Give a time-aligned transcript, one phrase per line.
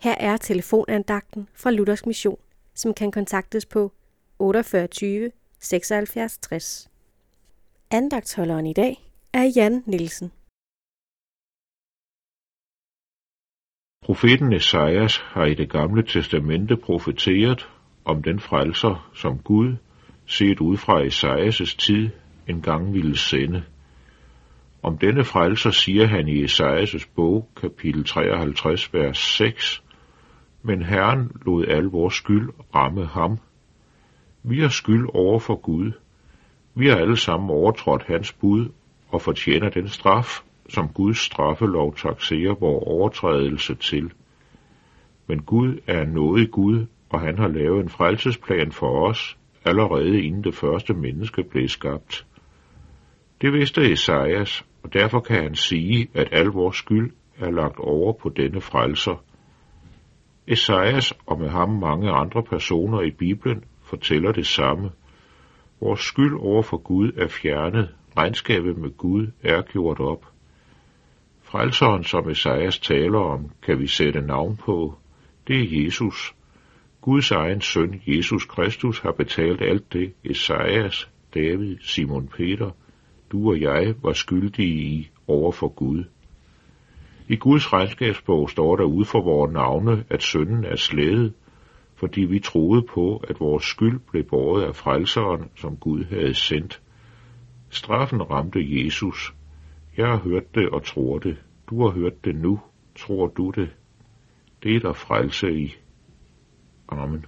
[0.00, 2.38] Her er telefonandagten fra Luthers Mission,
[2.74, 3.92] som kan kontaktes på
[4.38, 6.90] 48 76 60.
[7.90, 8.96] Andagtholderen i dag
[9.32, 10.32] er Jan Nielsen.
[14.04, 17.68] Profeten Esajas har i det gamle testamente profeteret
[18.04, 19.76] om den frelser, som Gud,
[20.26, 22.10] set ud fra Esajas' tid,
[22.46, 23.64] engang ville sende.
[24.82, 29.82] Om denne frelser siger han i Esajas' bog, kapitel 53, vers 6,
[30.68, 33.38] men Herren lod al vores skyld ramme ham.
[34.42, 35.92] Vi er skyld over for Gud.
[36.74, 38.68] Vi har alle sammen overtrådt hans bud
[39.08, 44.12] og fortjener den straf, som Guds straffelov taxerer vores overtrædelse til.
[45.26, 50.22] Men Gud er noget nådig Gud, og han har lavet en frelsesplan for os, allerede
[50.22, 52.26] inden det første menneske blev skabt.
[53.40, 58.12] Det vidste Esajas, og derfor kan han sige, at al vores skyld er lagt over
[58.12, 59.24] på denne frelser.
[60.50, 64.90] Esajas og med ham mange andre personer i Bibelen fortæller det samme.
[65.80, 70.26] Vores skyld over for Gud er fjernet, regnskabet med Gud er gjort op.
[71.42, 74.94] Frelseren, som Esajas taler om, kan vi sætte navn på.
[75.48, 76.34] Det er Jesus.
[77.00, 82.70] Guds egen søn, Jesus Kristus, har betalt alt det, Esajas, David, Simon Peter,
[83.32, 86.04] du og jeg var skyldige i over for Gud.
[87.30, 91.34] I Guds regnskabsbog står der ud for vores navne, at sønnen er slædet,
[91.94, 96.82] fordi vi troede på, at vores skyld blev båret af frelseren, som Gud havde sendt.
[97.70, 99.34] Straffen ramte Jesus.
[99.96, 101.36] Jeg har hørt det og tror det.
[101.70, 102.60] Du har hørt det nu.
[102.98, 103.68] Tror du det?
[104.62, 105.76] Det er der frelse i.
[106.88, 107.24] Amen.